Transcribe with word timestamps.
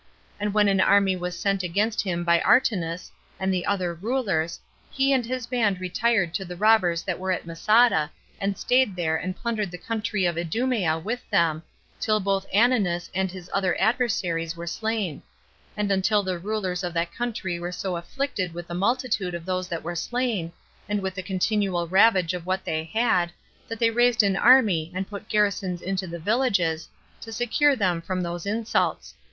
And 0.39 0.51
when 0.55 0.67
an 0.67 0.81
army 0.81 1.15
was 1.15 1.37
sent 1.37 1.61
against 1.61 2.01
him 2.01 2.23
by 2.23 2.39
Artanus, 2.39 3.11
and 3.39 3.53
the 3.53 3.67
other 3.67 3.93
rulers, 3.93 4.59
he 4.89 5.13
and 5.13 5.23
his 5.23 5.45
band 5.45 5.79
retired 5.79 6.33
to 6.33 6.43
the 6.43 6.55
robbers 6.55 7.03
that 7.03 7.19
were 7.19 7.31
at 7.31 7.45
Masada, 7.45 8.09
and 8.39 8.57
staid 8.57 8.95
there, 8.95 9.15
and 9.15 9.35
plundered 9.35 9.69
the 9.69 9.77
country 9.77 10.25
of 10.25 10.39
Idumea 10.39 10.97
with 10.97 11.21
them, 11.29 11.61
till 11.99 12.19
both 12.19 12.47
Ananus 12.51 13.11
and 13.13 13.29
his 13.29 13.47
other 13.53 13.79
adversaries 13.79 14.57
were 14.57 14.65
slain; 14.65 15.21
and 15.77 15.91
until 15.91 16.23
the 16.23 16.39
rulers 16.39 16.83
of 16.83 16.95
that 16.95 17.13
country 17.13 17.59
were 17.59 17.71
so 17.71 17.95
afflicted 17.95 18.55
with 18.55 18.65
the 18.65 18.73
multitude 18.73 19.35
of 19.35 19.45
those 19.45 19.67
that 19.67 19.83
were 19.83 19.93
slain, 19.95 20.51
and 20.89 20.99
with 21.03 21.13
the 21.13 21.21
continual 21.21 21.87
ravage 21.87 22.33
of 22.33 22.47
what 22.47 22.65
they 22.65 22.85
had, 22.85 23.31
that 23.67 23.77
they 23.77 23.91
raised 23.91 24.23
an 24.23 24.35
army, 24.35 24.91
and 24.95 25.07
put 25.07 25.29
garrisons 25.29 25.79
into 25.79 26.07
the 26.07 26.17
villages, 26.17 26.89
to 27.21 27.31
secure 27.31 27.75
them 27.75 28.01
from 28.01 28.23
those 28.23 28.47
insults. 28.47 29.13